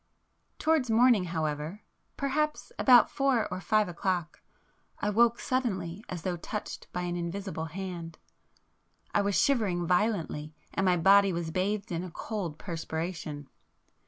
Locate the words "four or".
3.11-3.61